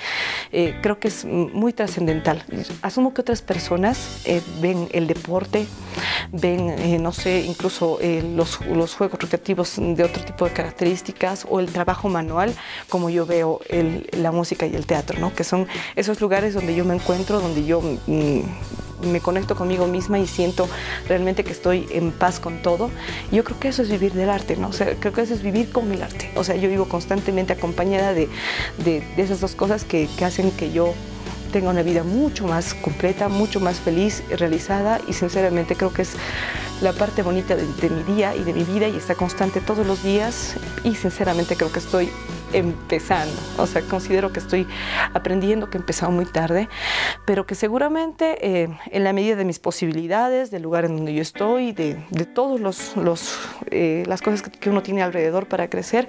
eh, 0.52 0.76
creo 0.82 1.00
que 1.00 1.08
es 1.08 1.26
muy 1.26 1.74
trascendental. 1.74 2.44
Asumo 2.82 3.14
que 3.14 3.22
otras 3.22 3.42
personas 3.42 4.22
eh, 4.26 4.42
ven 4.62 4.88
el 4.92 5.08
deporte, 5.08 5.66
ven, 6.32 6.70
eh, 6.70 6.98
no 7.00 7.12
sé, 7.12 7.42
incluso 7.42 8.00
los, 8.36 8.66
los, 8.66 8.96
juegos 8.96 9.20
recreativos 9.20 9.76
de 9.78 10.04
otro 10.04 10.24
tipo 10.24 10.46
de 10.46 10.52
características 10.52 11.46
o 11.50 11.60
el 11.60 11.72
trabajo 11.72 12.10
manual, 12.10 12.54
como 12.90 13.10
yo 13.10 13.26
veo 13.26 13.60
la 14.12 14.32
música 14.32 14.66
y 14.66 14.76
el 14.76 14.86
teatro, 14.86 15.20
¿no? 15.20 15.34
que 15.34 15.44
son 15.44 15.68
esos 15.96 16.22
lugares 16.22 16.54
donde 16.54 16.76
yo 16.76 16.86
me 16.86 16.96
encuentro, 16.96 17.40
donde 17.40 17.66
yo... 17.66 17.82
Mm, 18.08 18.42
me 19.02 19.20
conecto 19.20 19.56
conmigo 19.56 19.88
misma 19.88 20.20
y 20.20 20.28
siento 20.28 20.68
realmente 21.08 21.44
que 21.44 21.52
estoy 21.52 21.88
en 21.92 22.12
paz 22.12 22.40
con 22.40 22.62
todo. 22.62 22.90
Yo 23.32 23.44
creo 23.44 23.60
que 23.60 23.68
eso 23.68 23.82
es 23.82 23.90
vivir 23.90 24.14
del 24.14 24.30
arte, 24.30 24.56
¿no? 24.56 24.70
O 24.70 24.72
creo 24.72 25.14
que 25.14 25.22
eso 25.22 25.34
es 25.34 25.42
vivir 25.42 25.70
con 25.70 25.92
el 25.92 26.02
arte. 26.02 26.32
O 26.36 26.44
sea, 26.44 26.56
yo 26.56 26.70
vivo 26.70 26.86
constantemente 26.86 27.54
acompañada 27.54 28.14
de, 28.14 28.30
de, 28.84 29.04
esas 29.18 29.42
dos 29.42 29.56
cosas 29.56 29.84
que, 29.84 30.08
que 30.18 30.26
hacen 30.26 30.52
que 30.52 30.72
yo 30.72 30.94
tenga 31.52 31.70
una 31.70 31.84
vida 31.84 32.04
mucho 32.04 32.48
más 32.48 32.74
completa, 32.74 33.30
mucho 33.30 33.60
más 33.60 33.80
feliz, 33.80 34.24
realizada 34.30 35.00
y 35.08 35.14
sinceramente 35.14 35.76
creo 35.76 35.94
que 35.94 36.04
es 36.04 36.14
la 36.82 36.92
parte 36.94 37.22
bonita 37.22 37.56
de, 37.56 37.66
de, 37.66 37.90
mi 37.90 38.04
día 38.16 38.36
y 38.36 38.44
de 38.44 38.54
mi 38.54 38.64
vida 38.64 38.88
y 38.88 38.98
está 38.98 39.16
constante 39.16 39.62
todos 39.62 39.88
los 39.88 40.04
días 40.04 40.56
y 40.84 40.96
sinceramente 40.96 41.56
creo 41.56 41.72
que 41.72 41.80
estoy 41.80 42.10
empezando. 42.56 43.36
O 43.58 43.68
sea, 43.68 43.82
considero 43.82 44.32
que 44.32 44.40
estoy 44.40 44.68
aprendiendo, 45.14 45.70
que 45.70 45.78
he 45.78 45.82
empezado 45.82 46.12
muy 46.12 46.26
tarde, 46.26 46.70
pero 47.26 47.46
que 47.46 47.56
seguramente 47.56 48.38
eh, 48.42 48.70
en 48.92 49.04
la 49.04 49.14
medida 49.14 49.36
de 49.36 49.46
mis 49.46 49.60
posibilidades, 49.60 50.52
del 50.52 50.64
lugar 50.64 50.86
en 50.86 50.96
donde 50.96 51.14
yo 51.14 51.22
estoy, 51.22 51.74
de, 51.74 51.98
de 52.10 52.26
todas 52.26 52.60
los, 52.60 52.96
los 52.96 53.38
eh, 53.72 54.04
las 54.08 54.22
cosas 54.22 54.42
que, 54.42 54.70
uno 54.70 54.82
tiene 54.82 55.04
alrededor 55.04 55.48
para 55.48 55.70
crecer, 55.70 56.08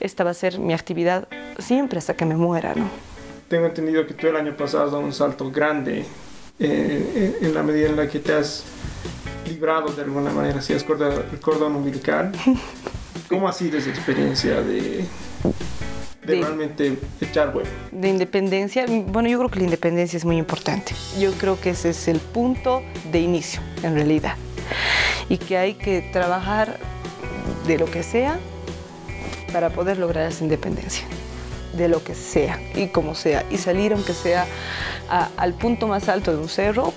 esta 0.00 0.24
va 0.24 0.30
a 0.30 0.34
ser 0.34 0.58
mi 0.58 0.72
actividad 0.72 1.28
siempre 1.58 1.98
hasta 1.98 2.14
que 2.14 2.24
me 2.24 2.36
muera, 2.36 2.74
¿no? 2.74 2.88
Tengo 3.48 3.64
entendido 3.64 4.06
que 4.06 4.12
tú 4.12 4.26
el 4.26 4.36
año 4.36 4.54
pasado 4.54 4.84
has 4.84 4.92
dado 4.92 5.02
un 5.02 5.12
salto 5.12 5.50
grande 5.50 6.04
eh, 6.60 7.38
en 7.40 7.54
la 7.54 7.62
medida 7.62 7.88
en 7.88 7.96
la 7.96 8.06
que 8.06 8.18
te 8.18 8.34
has 8.34 8.64
librado 9.46 9.88
de 9.88 10.02
alguna 10.02 10.30
manera, 10.30 10.60
si 10.60 10.74
has 10.74 10.84
cortado 10.84 11.24
el 11.32 11.40
cordón 11.40 11.74
umbilical. 11.76 12.32
¿Cómo 13.28 13.48
ha 13.48 13.52
sido 13.52 13.78
esa 13.78 13.88
experiencia 13.88 14.60
de, 14.60 15.04
de, 16.26 16.42
realmente 16.42 16.98
echar 17.20 17.52
bueno. 17.52 17.68
De 17.90 18.08
independencia, 18.08 18.84
bueno, 18.86 19.28
yo 19.30 19.38
creo 19.38 19.50
que 19.50 19.58
la 19.60 19.64
independencia 19.64 20.16
es 20.16 20.24
muy 20.26 20.36
importante. 20.36 20.92
Yo 21.18 21.32
creo 21.32 21.58
que 21.58 21.70
ese 21.70 21.90
es 21.90 22.08
el 22.08 22.20
punto 22.20 22.82
de 23.10 23.20
inicio, 23.20 23.62
en 23.82 23.94
realidad. 23.94 24.36
Y 25.30 25.38
que 25.38 25.56
hay 25.56 25.74
que 25.74 26.02
trabajar 26.12 26.78
de 27.66 27.78
lo 27.78 27.86
que 27.86 28.02
sea 28.02 28.38
para 29.52 29.70
poder 29.70 29.98
lograr 29.98 30.30
esa 30.30 30.44
independencia 30.44 31.06
de 31.78 31.88
lo 31.88 32.02
que 32.02 32.14
sea 32.14 32.60
y 32.74 32.88
como 32.88 33.14
sea 33.14 33.44
y 33.50 33.58
salir 33.58 33.92
aunque 33.92 34.12
sea 34.12 34.46
al 35.36 35.54
punto 35.54 35.88
más 35.88 36.08
alto 36.08 36.32
de 36.32 36.38
un 36.38 36.48
cerro 36.48 36.92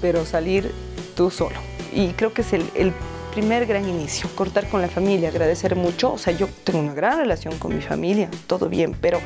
pero 0.00 0.24
salir 0.24 0.70
tú 1.16 1.30
solo 1.30 1.56
y 1.92 2.08
creo 2.08 2.32
que 2.32 2.42
es 2.42 2.52
el, 2.52 2.92
primer 3.32 3.66
gran 3.66 3.88
inicio, 3.88 4.28
cortar 4.34 4.68
con 4.68 4.80
la 4.80 4.88
familia, 4.88 5.28
agradecer 5.28 5.76
mucho. 5.76 6.12
O 6.12 6.18
sea, 6.18 6.32
yo 6.32 6.48
tengo 6.64 6.80
una 6.80 6.94
gran 6.94 7.18
relación 7.18 7.56
con 7.58 7.72
mi 7.72 7.80
familia, 7.80 8.28
todo 8.48 8.68
bien, 8.68 8.96
pero 9.00 9.20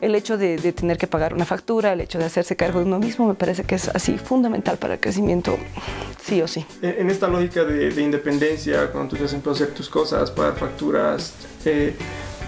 el 0.00 0.14
hecho 0.14 0.38
de, 0.38 0.56
tener 0.72 0.98
que 0.98 1.08
pagar 1.08 1.34
una 1.34 1.44
factura, 1.44 1.94
el 1.94 2.00
hecho 2.00 2.18
de 2.18 2.26
hacerse 2.26 2.54
cargo 2.54 2.78
de 2.78 2.84
uno 2.84 3.00
mismo, 3.00 3.26
me 3.26 3.34
parece 3.34 3.64
que 3.64 3.74
es 3.74 3.88
así 3.88 4.18
fundamental 4.18 4.76
para 4.76 4.94
el 4.94 5.00
crecimiento, 5.00 5.58
sí 6.22 6.40
o 6.42 6.46
sí. 6.46 6.64
En 6.82 7.10
esta 7.10 7.26
lógica 7.26 7.64
de, 7.64 8.00
independencia, 8.00 8.92
cuando 8.92 9.16
tú 9.16 9.16
te 9.16 9.24
has 9.24 9.34
hacer 9.34 9.74
tus 9.74 9.88
cosas, 9.88 10.30
pagar 10.30 10.56
facturas, 10.56 11.34
eh, 11.64 11.96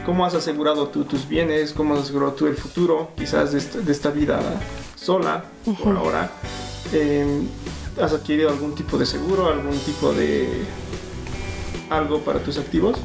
¿cómo 0.05 0.25
has 0.25 0.35
asegurado 0.35 0.89
tú 0.89 1.05
tus 1.05 1.29
bienes? 1.29 1.73
¿Cómo 1.73 1.95
has 1.95 2.01
asegurado 2.01 2.33
tú 2.33 2.47
el 2.47 2.57
futuro, 2.57 3.11
quizás 3.17 3.53
de 3.53 3.93
esta, 3.93 4.11
vida 4.11 4.41
sola 4.97 5.45
por 5.83 5.97
ahora? 5.97 6.31
Eh, 6.93 7.43
¿Has 8.01 8.13
adquirido 8.13 8.51
algún 8.51 8.75
tipo 8.75 8.97
de 8.99 9.07
seguro, 9.07 9.49
algún 9.49 9.79
tipo 9.79 10.13
de 10.13 10.65
algo 11.91 12.21
para 12.21 12.41
tus 12.41 12.59
activos? 12.59 12.99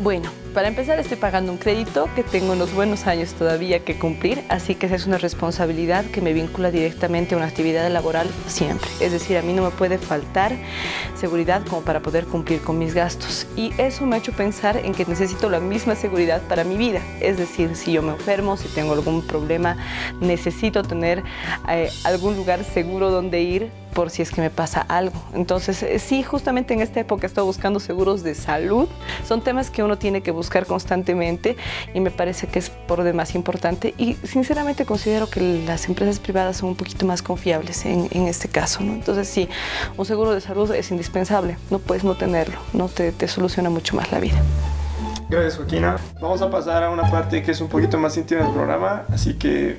Bueno, 0.00 0.30
para 0.54 0.68
empezar 0.68 1.00
estoy 1.00 1.16
pagando 1.16 1.50
un 1.50 1.58
crédito 1.58 2.08
que 2.14 2.22
tengo 2.22 2.52
unos 2.52 2.72
buenos 2.72 3.08
años 3.08 3.34
todavía 3.34 3.84
que 3.84 3.98
cumplir, 3.98 4.44
así 4.48 4.76
que 4.76 4.86
esa 4.86 4.94
es 4.94 5.06
una 5.06 5.18
responsabilidad 5.18 6.04
que 6.04 6.20
me 6.20 6.32
vincula 6.32 6.70
directamente 6.70 7.34
a 7.34 7.38
una 7.38 7.46
actividad 7.48 7.90
laboral 7.90 8.30
siempre. 8.46 8.88
Es 9.00 9.10
decir, 9.10 9.36
a 9.36 9.42
mí 9.42 9.52
no 9.52 9.64
me 9.64 9.70
puede 9.70 9.98
faltar 9.98 10.52
seguridad 11.16 11.62
como 11.68 11.82
para 11.82 12.00
poder 12.00 12.26
cumplir 12.26 12.60
con 12.60 12.78
mis 12.78 12.94
gastos. 12.94 13.48
Y 13.56 13.72
eso 13.78 14.06
me 14.06 14.14
ha 14.14 14.18
hecho 14.20 14.32
pensar 14.32 14.76
en 14.76 14.94
que 14.94 15.04
necesito 15.04 15.50
la 15.50 15.58
misma 15.58 15.96
seguridad 15.96 16.40
para 16.42 16.62
mi 16.62 16.76
vida. 16.76 17.00
Es 17.20 17.36
decir, 17.36 17.74
si 17.74 17.92
yo 17.92 18.02
me 18.02 18.12
enfermo, 18.12 18.56
si 18.56 18.68
tengo 18.68 18.92
algún 18.92 19.26
problema, 19.26 19.76
necesito 20.20 20.84
tener 20.84 21.24
eh, 21.68 21.90
algún 22.04 22.36
lugar 22.36 22.62
seguro 22.62 23.10
donde 23.10 23.42
ir 23.42 23.70
por 23.94 24.10
si 24.10 24.22
es 24.22 24.30
que 24.30 24.40
me 24.40 24.50
pasa 24.50 24.80
algo. 24.82 25.14
Entonces, 25.32 25.82
eh, 25.82 25.98
sí, 25.98 26.22
justamente 26.22 26.74
en 26.74 26.80
esta 26.80 27.00
época 27.00 27.26
estoy 27.26 27.44
buscando 27.44 27.80
seguros 27.80 28.22
de 28.22 28.34
salud. 28.34 28.88
Son 29.26 29.40
temas 29.42 29.70
que 29.70 29.82
uno 29.82 29.96
tiene 29.96 30.22
que 30.22 30.30
buscar 30.30 30.66
constantemente 30.66 31.56
y 31.94 32.00
me 32.00 32.10
parece 32.10 32.46
que 32.46 32.58
es 32.58 32.70
por 32.70 33.02
demás 33.02 33.34
importante 33.34 33.94
y 33.96 34.14
sinceramente 34.24 34.84
considero 34.84 35.30
que 35.30 35.62
las 35.66 35.88
empresas 35.88 36.18
privadas 36.18 36.58
son 36.58 36.70
un 36.70 36.76
poquito 36.76 37.06
más 37.06 37.22
confiables 37.22 37.84
en, 37.86 38.28
este 38.28 38.48
caso. 38.48 38.82
¿no? 38.82 38.92
Entonces, 38.92 39.28
sí, 39.28 39.48
un 39.96 40.04
seguro 40.04 40.32
de 40.32 40.40
salud 40.40 40.70
es 40.72 40.90
indispensable. 40.90 41.56
No 41.70 41.78
puedes 41.78 42.04
no 42.04 42.14
tenerlo, 42.14 42.58
no 42.72 42.88
te, 42.88 43.12
te 43.12 43.28
soluciona 43.28 43.70
mucho 43.70 43.96
más 43.96 44.10
la 44.12 44.18
vida. 44.18 44.42
Gracias, 45.34 45.56
Joaquina. 45.56 45.96
Vamos 46.20 46.40
a 46.42 46.50
pasar 46.50 46.82
a 46.84 46.90
una 46.90 47.10
parte 47.10 47.42
que 47.42 47.50
es 47.50 47.60
un 47.60 47.68
poquito 47.68 47.98
más 47.98 48.16
íntima 48.16 48.42
del 48.42 48.52
programa, 48.52 49.02
así 49.12 49.34
que 49.34 49.76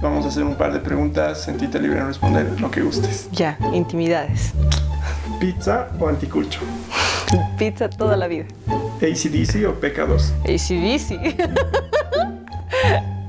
Vamos 0.00 0.24
a 0.24 0.28
hacer 0.28 0.44
un 0.44 0.54
par 0.54 0.72
de 0.72 0.80
preguntas, 0.80 1.42
sentite 1.42 1.78
libre 1.78 1.98
en 1.98 2.06
responder 2.06 2.58
lo 2.58 2.70
que 2.70 2.80
gustes. 2.80 3.28
Ya, 3.32 3.58
intimidades. 3.74 4.54
¿Pizza 5.38 5.88
o 5.98 6.08
anticulcho? 6.08 6.60
Pizza 7.58 7.90
toda 7.90 8.16
la 8.16 8.26
vida. 8.26 8.46
¿ACDC 8.96 9.68
o 9.68 9.78
PK2? 9.78 10.32
ACDC. 10.44 11.10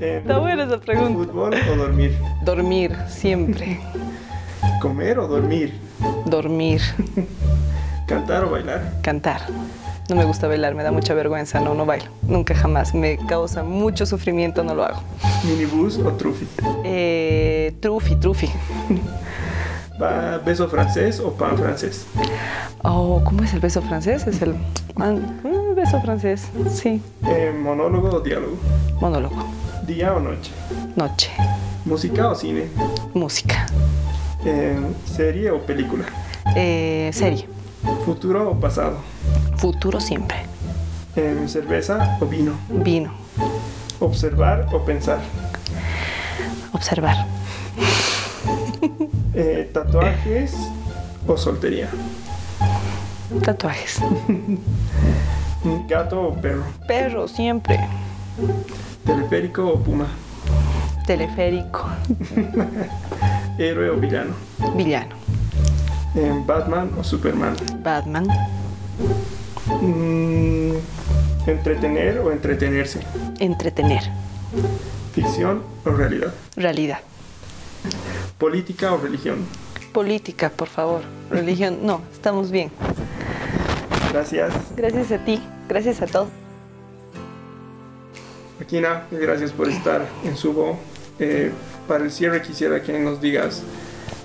Está 0.00 0.38
buena 0.38 0.64
esa 0.64 0.80
pregunta. 0.80 1.12
¿Fútbol 1.12 1.54
o 1.70 1.76
dormir? 1.76 2.16
Dormir, 2.42 2.96
siempre. 3.06 3.78
¿Comer 4.80 5.18
o 5.18 5.28
dormir? 5.28 5.78
Dormir. 6.24 6.80
¿Cantar 8.06 8.44
o 8.44 8.50
bailar? 8.50 8.94
Cantar. 9.02 9.42
No 10.08 10.16
me 10.16 10.24
gusta 10.24 10.48
bailar, 10.48 10.74
me 10.74 10.82
da 10.82 10.90
mucha 10.90 11.14
vergüenza, 11.14 11.60
no, 11.60 11.74
no 11.74 11.86
bailo. 11.86 12.06
Nunca 12.22 12.54
jamás. 12.54 12.94
Me 12.94 13.16
causa 13.18 13.62
mucho 13.62 14.04
sufrimiento, 14.04 14.64
no 14.64 14.74
lo 14.74 14.84
hago. 14.84 15.00
¿Minibus 15.44 15.98
o 15.98 16.10
trufi? 16.12 16.46
Eh, 16.84 17.74
trufi, 17.80 18.16
trufi. 18.16 18.50
¿Beso 20.44 20.68
francés 20.68 21.20
o 21.20 21.32
pan 21.32 21.56
francés? 21.56 22.06
Oh, 22.82 23.22
¿cómo 23.24 23.44
es 23.44 23.54
el 23.54 23.60
beso 23.60 23.80
francés? 23.80 24.26
Es 24.26 24.42
el 24.42 24.54
mm, 24.96 25.74
beso 25.76 26.00
francés, 26.00 26.48
sí. 26.68 27.00
Eh, 27.28 27.54
¿Monólogo 27.56 28.08
o 28.16 28.20
diálogo? 28.20 28.56
Monólogo. 29.00 29.36
¿Día 29.86 30.12
o 30.14 30.18
noche? 30.20 30.50
Noche. 30.96 31.30
¿Música 31.84 32.28
o 32.30 32.34
cine? 32.34 32.66
Música. 33.14 33.66
Eh, 34.44 34.76
¿Serie 35.04 35.52
o 35.52 35.60
película? 35.60 36.04
Eh, 36.56 37.10
serie. 37.12 37.48
¿Futuro 38.04 38.50
o 38.50 38.58
pasado? 38.58 38.96
Futuro 39.62 40.00
siempre. 40.00 40.38
Eh, 41.14 41.44
¿Cerveza 41.46 42.18
o 42.20 42.26
vino? 42.26 42.58
Vino. 42.68 43.12
¿Observar 44.00 44.66
o 44.72 44.84
pensar? 44.84 45.20
Observar. 46.72 47.14
Eh, 49.32 49.70
¿Tatuajes 49.72 50.52
o 51.28 51.36
soltería? 51.36 51.88
Tatuajes. 53.44 54.00
¿Gato 55.88 56.20
o 56.20 56.34
perro? 56.34 56.64
Perro, 56.88 57.28
siempre. 57.28 57.78
¿Teleférico 59.06 59.64
o 59.64 59.78
puma? 59.78 60.08
Teleférico. 61.06 61.86
¿Héroe 63.58 63.90
o 63.90 63.96
villano? 63.96 64.34
Villano. 64.74 65.14
¿Batman 66.46 66.90
o 66.98 67.04
Superman? 67.04 67.54
Batman. 67.80 68.26
Mm, 69.80 70.72
¿Entretener 71.46 72.18
o 72.18 72.30
entretenerse? 72.30 73.00
Entretener. 73.38 74.02
¿Ficción 75.14 75.62
o 75.84 75.90
realidad? 75.90 76.32
Realidad. 76.56 77.00
¿Política 78.38 78.92
o 78.92 78.98
religión? 78.98 79.38
Política, 79.92 80.50
por 80.50 80.68
favor. 80.68 81.02
Religión, 81.30 81.78
no, 81.82 82.02
estamos 82.12 82.50
bien. 82.50 82.70
Gracias. 84.12 84.52
Gracias 84.76 85.12
a 85.12 85.24
ti, 85.24 85.40
gracias 85.68 86.02
a 86.02 86.06
todos. 86.06 86.28
Aquina, 88.60 89.04
gracias 89.10 89.52
por 89.52 89.68
estar 89.68 90.06
en 90.24 90.36
Subo. 90.36 90.78
Eh, 91.18 91.50
para 91.88 92.04
el 92.04 92.10
cierre 92.10 92.42
quisiera 92.42 92.82
que 92.82 92.98
nos 92.98 93.20
digas 93.20 93.62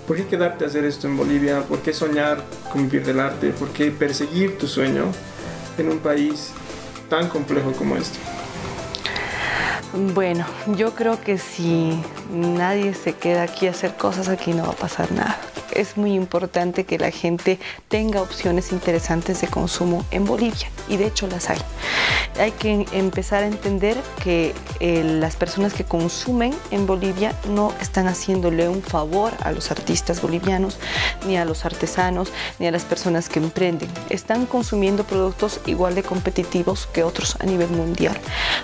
¿Por 0.08 0.16
qué 0.16 0.26
quedarte 0.26 0.64
a 0.64 0.68
hacer 0.68 0.86
esto 0.86 1.06
en 1.08 1.18
Bolivia? 1.18 1.64
¿Por 1.64 1.80
qué 1.80 1.92
soñar 1.92 2.42
con 2.72 2.90
vivir 2.90 3.06
del 3.06 3.20
arte? 3.20 3.50
¿Por 3.50 3.68
qué 3.72 3.92
perseguir 3.92 4.58
tu 4.58 4.66
sueño 4.66 5.12
en 5.78 5.90
un 5.90 6.00
país 6.00 6.52
tan 7.10 7.28
complejo 7.30 7.72
como 7.74 7.96
este? 7.96 8.20
Bueno, 10.14 10.46
yo 10.76 10.94
creo 10.94 11.20
que 11.22 11.38
si 11.38 12.02
nadie 12.32 12.94
se 12.94 13.14
queda 13.14 13.44
aquí 13.44 13.68
a 13.68 13.72
hacer 13.72 13.96
cosas, 13.96 14.28
aquí 14.28 14.54
no 14.54 14.64
va 14.64 14.70
a 14.72 14.76
pasar 14.76 15.12
nada 15.12 15.40
es 15.74 15.98
muy 15.98 16.14
importante 16.14 16.86
que 16.86 16.98
la 16.98 17.12
gente 17.12 17.60
tenga 17.88 18.22
opciones 18.22 18.72
interesantes 18.72 19.42
de 19.42 19.48
consumo 19.48 20.06
en 20.12 20.26
Bolivia 20.26 20.70
y 20.88 20.98
de 20.98 21.08
hecho 21.08 21.28
las 21.28 21.50
hay. 21.50 21.60
Hay 22.40 22.52
que 22.52 22.86
empezar 22.92 23.44
a 23.44 23.48
entender 23.48 23.98
que 24.24 24.54
eh, 24.80 25.04
las 25.04 25.36
personas 25.36 25.74
que 25.74 25.84
consumen 25.84 26.54
en 26.72 26.86
Bolivia 26.86 27.34
no 27.50 27.74
están 27.82 28.08
haciéndole 28.08 28.70
un 28.70 28.84
favor 28.84 29.34
a 29.42 29.52
los 29.52 29.72
artistas 29.72 30.22
bolivianos, 30.22 30.78
ni 31.26 31.38
a 31.38 31.46
los 31.46 31.66
artesanos, 31.66 32.32
ni 32.60 32.68
a 32.68 32.72
las 32.72 32.84
personas 32.84 33.30
que 33.30 33.40
emprenden. 33.40 33.90
Están 34.10 34.46
consumiendo 34.46 35.04
productos 35.04 35.62
igual 35.66 35.96
de 35.96 36.04
competitivos 36.04 36.88
que 36.94 37.04
otros 37.04 37.38
a 37.40 37.46
nivel 37.46 37.70
mundial. 37.70 38.18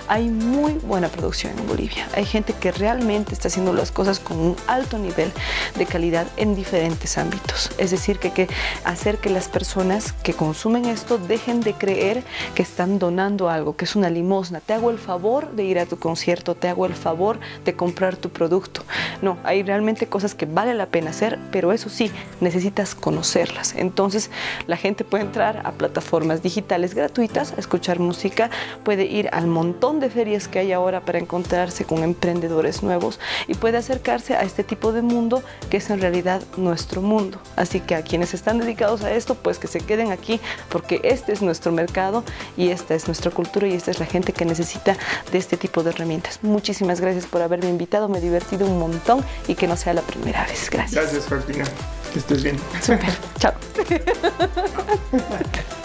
Hay 0.08 0.30
muy 0.30 0.74
buena 0.74 1.08
producción 1.08 1.58
en 1.58 1.68
Bolivia. 1.68 2.08
Hay 2.16 2.26
gente 2.26 2.54
que 2.54 2.72
realmente 2.72 3.34
está 3.34 3.48
haciendo 3.48 3.74
las 3.74 3.92
cosas 3.92 4.20
con 4.20 4.38
un 4.40 4.56
alto 4.68 4.98
nivel 4.98 5.32
de 5.78 5.86
calidad 5.86 6.28
en 6.38 6.56
diferentes 6.56 6.93
ámbitos. 7.18 7.72
Es 7.78 7.92
decir, 7.92 8.20
que 8.20 8.32
que 8.32 8.48
hacer 8.84 9.18
que 9.20 9.30
las 9.30 9.48
personas 9.48 10.12
que 10.12 10.34
consumen 10.34 10.86
esto 10.86 11.18
dejen 11.18 11.62
de 11.62 11.74
creer 11.74 12.24
que 12.56 12.64
están 12.64 13.00
donando 13.00 13.50
algo, 13.50 13.76
que 13.76 13.86
es 13.86 13.96
una 13.96 14.10
limosna. 14.10 14.60
Te 14.60 14.74
hago 14.74 14.90
el 14.90 14.98
favor 14.98 15.52
de 15.52 15.64
ir 15.64 15.80
a 15.80 15.86
tu 15.86 15.98
concierto, 15.98 16.56
te 16.56 16.68
hago 16.68 16.86
el 16.86 16.96
favor 16.96 17.40
de 17.66 17.76
comprar 17.76 18.18
tu 18.18 18.30
producto. 18.30 18.84
No, 19.22 19.38
hay 19.44 19.64
realmente 19.64 20.08
cosas 20.08 20.36
que 20.36 20.46
vale 20.46 20.74
la 20.74 20.88
pena 20.88 21.12
hacer, 21.12 21.40
pero 21.52 21.72
eso 21.72 21.90
sí, 21.90 22.12
necesitas 22.42 22.96
conocerlas. 22.96 23.76
Entonces, 23.76 24.30
la 24.68 24.78
gente 24.78 25.04
puede 25.04 25.24
entrar 25.24 25.62
a 25.66 25.72
plataformas 25.72 26.42
digitales 26.42 26.96
gratuitas 26.96 27.54
a 27.54 27.60
escuchar 27.60 28.00
música, 28.00 28.50
puede 28.84 29.06
ir 29.06 29.30
al 29.32 29.48
montón 29.48 30.00
de 30.00 30.10
ferias 30.10 30.48
que 30.48 30.60
hay 30.60 30.72
ahora 30.72 31.02
para 31.02 31.20
encontrarse 31.20 31.86
con 31.86 32.04
emprendedores 32.04 32.84
nuevos 32.84 33.20
y 33.48 33.54
puede 33.56 33.78
acercarse 33.78 34.36
a 34.36 34.42
este 34.42 34.64
tipo 34.64 34.92
de 34.92 35.02
mundo 35.02 35.44
que 35.70 35.78
es 35.78 35.90
en 35.90 36.02
realidad 36.02 36.42
nuestro 36.84 37.02
mundo. 37.02 37.40
Así 37.56 37.80
que 37.80 37.96
a 37.96 38.02
quienes 38.02 38.34
están 38.34 38.60
dedicados 38.60 39.04
a 39.04 39.12
esto, 39.12 39.36
pues 39.36 39.58
que 39.58 39.68
se 39.68 39.80
queden 39.80 40.12
aquí 40.12 40.42
porque 40.70 41.00
este 41.04 41.32
es 41.32 41.42
nuestro 41.42 41.72
mercado 41.72 42.26
y 42.58 42.70
esta 42.70 42.94
es 42.94 43.08
nuestra 43.08 43.32
cultura 43.32 43.68
y 43.68 43.74
esta 43.74 43.92
es 43.92 44.00
la 44.00 44.06
gente 44.06 44.34
que 44.34 44.44
necesita 44.44 44.98
de 45.32 45.38
este 45.38 45.56
tipo 45.56 45.82
de 45.82 45.92
herramientas. 45.92 46.40
Muchísimas 46.42 47.00
gracias 47.00 47.26
por 47.26 47.42
haberme 47.42 47.70
invitado, 47.70 48.10
me 48.10 48.18
he 48.18 48.22
divertido 48.22 48.68
un 48.68 48.80
montón 48.80 49.24
y 49.48 49.56
que 49.56 49.66
no 49.66 49.78
sea 49.78 49.94
la 49.94 50.02
primera 50.02 50.46
vez. 50.46 50.70
Gracias. 50.70 51.02
Gracias, 51.02 51.32
Martina. 51.32 51.64
Que 52.12 52.20
estés 52.20 52.44
bien. 52.44 52.58
Super. 52.82 53.10
Chao. 53.40 53.54